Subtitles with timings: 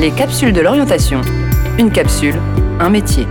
[0.00, 1.20] Les capsules de l'orientation.
[1.76, 2.36] Une capsule,
[2.78, 3.24] un métier.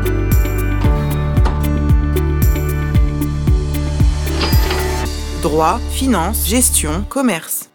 [5.42, 7.70] Droit, finance, gestion, commerce.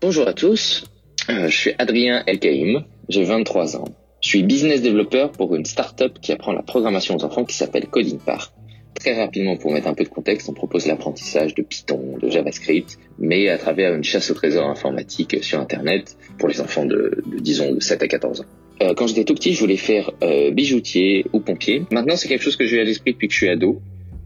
[0.00, 0.84] Bonjour à tous,
[1.28, 3.88] euh, je suis Adrien Elkaïm, j'ai 23 ans.
[4.22, 7.86] Je suis business développeur pour une start-up qui apprend la programmation aux enfants qui s'appelle
[7.86, 8.50] Coding Park.
[8.94, 12.98] Très rapidement, pour mettre un peu de contexte, on propose l'apprentissage de Python, de JavaScript,
[13.18, 17.72] mais à travers une chasse au trésor informatique sur Internet pour les enfants de, disons,
[17.72, 18.44] de 7 à 14 ans.
[18.82, 21.84] Euh, quand j'étais tout petit, je voulais faire euh, bijoutier ou pompier.
[21.90, 23.80] Maintenant, c'est quelque chose que j'ai à l'esprit depuis que je suis ado,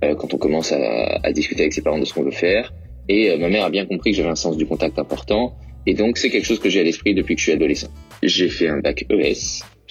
[0.04, 2.72] euh, quand on commence à, à, discuter avec ses parents de ce qu'on veut faire.
[3.08, 5.54] Et ma mère a bien compris que j'avais un sens du contact important.
[5.86, 7.88] Et donc, c'est quelque chose que j'ai à l'esprit depuis que je suis adolescent.
[8.22, 9.32] J'ai fait un bac ES, euh,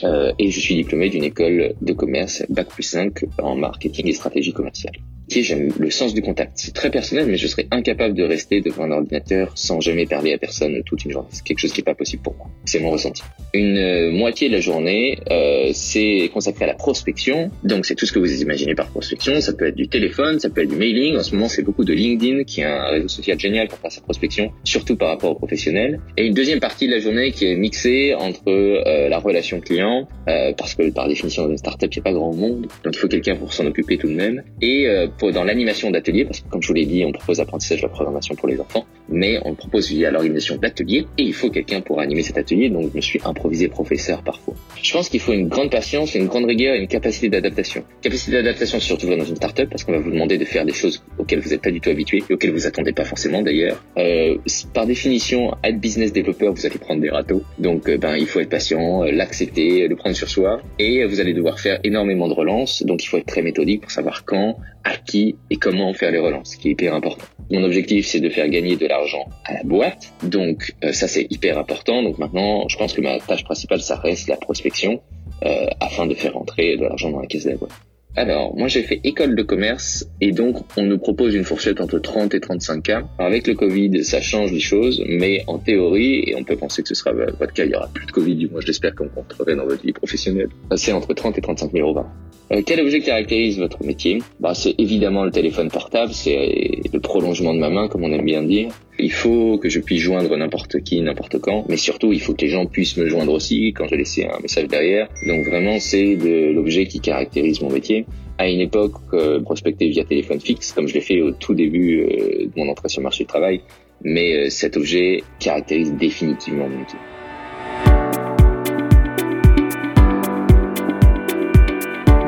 [0.04, 4.54] et je suis diplômé d'une école de commerce Bac plus 5 en marketing et stratégie
[4.54, 4.96] commerciale
[5.44, 6.54] j'aime le sens du contact.
[6.56, 10.34] C'est très personnel, mais je serais incapable de rester devant un ordinateur sans jamais parler
[10.34, 11.28] à personne toute une journée.
[11.32, 12.48] C'est quelque chose qui n'est pas possible pour moi.
[12.66, 13.22] C'est mon ressenti.
[13.54, 17.52] Une euh, moitié de la journée, euh, c'est consacré à la prospection.
[17.64, 19.40] Donc c'est tout ce que vous imaginez par prospection.
[19.42, 21.18] Ça peut être du téléphone, ça peut être du mailing.
[21.18, 23.92] En ce moment, c'est beaucoup de LinkedIn, qui est un réseau social génial pour faire
[23.92, 26.00] sa prospection, surtout par rapport aux professionnels.
[26.18, 30.08] Et une deuxième partie de la journée qui est mixée entre euh, la relation client,
[30.28, 32.94] euh, parce que par définition dans une startup, il n'y a pas grand monde, donc
[32.94, 34.88] il faut quelqu'un pour s'en occuper tout de même, et
[35.28, 37.84] euh, dans l'animation d'ateliers, parce que comme je vous l'ai dit, on propose l'apprentissage de
[37.84, 41.50] la programmation pour les enfants, mais on le propose via l'organisation d'ateliers, et il faut
[41.50, 44.54] quelqu'un pour animer cet atelier, donc je me suis improvisé professeur parfois.
[44.82, 47.84] Je pense qu'il faut une grande patience, une grande rigueur et une capacité d'adaptation.
[48.02, 51.04] Capacité d'adaptation surtout dans une startup, parce qu'on va vous demander de faire des choses
[51.18, 53.84] auxquelles vous n'êtes pas du tout habitué, et auxquelles vous attendez pas forcément d'ailleurs.
[53.98, 54.38] Euh,
[54.74, 58.40] par définition, être business développeur, vous allez prendre des râteaux, donc euh, ben il faut
[58.40, 62.34] être patient, euh, l'accepter, le prendre sur soi, et vous allez devoir faire énormément de
[62.34, 64.58] relances, donc il faut être très méthodique pour savoir quand,
[65.06, 67.26] qui et comment faire les relances, ce qui est hyper important.
[67.52, 70.14] Mon objectif, c'est de faire gagner de l'argent à la boîte.
[70.24, 72.04] Donc euh, ça, c'est hyper important.
[72.04, 75.02] Donc maintenant, je pense que ma tâche principale, ça reste la prospection
[75.44, 77.72] euh, afin de faire rentrer de l'argent dans la caisse de la boîte.
[78.18, 82.00] Alors, moi j'ai fait école de commerce et donc on nous propose une fourchette entre
[82.00, 83.04] 30 et 35 cas.
[83.20, 86.88] avec le Covid, ça change les choses, mais en théorie, et on peut penser que
[86.88, 89.10] ce sera votre cas, il y aura plus de Covid, du moins je l'espère qu'on
[89.14, 92.06] rentrerait dans votre vie professionnelle, c'est entre 30 et 35 000 euros.
[92.52, 94.20] Euh, quel objet caractérise votre métier?
[94.40, 98.26] Bah, C'est évidemment le téléphone portable, c'est le prolongement de ma main, comme on aime
[98.26, 98.70] bien dire.
[98.98, 102.42] Il faut que je puisse joindre n'importe qui, n'importe quand, mais surtout il faut que
[102.42, 105.10] les gens puissent me joindre aussi quand je laisse un message derrière.
[105.28, 108.06] Donc vraiment, c'est de l'objet qui caractérise mon métier.
[108.38, 112.02] À une époque, euh, prospecter via téléphone fixe, comme je l'ai fait au tout début
[112.02, 113.62] euh, de mon entrée sur le marché du travail,
[114.02, 117.00] mais euh, cet objet caractérise définitivement mon métier.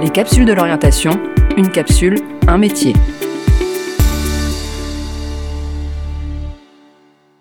[0.02, 1.12] Les capsules de l'orientation,
[1.58, 2.16] une capsule,
[2.48, 2.94] un métier.